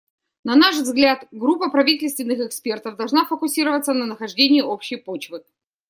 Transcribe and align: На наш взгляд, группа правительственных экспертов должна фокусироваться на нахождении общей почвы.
На 0.43 0.55
наш 0.55 0.77
взгляд, 0.79 1.27
группа 1.31 1.69
правительственных 1.69 2.39
экспертов 2.39 2.95
должна 2.97 3.23
фокусироваться 3.23 3.93
на 3.93 4.07
нахождении 4.07 4.61
общей 4.63 4.95
почвы. 4.95 5.43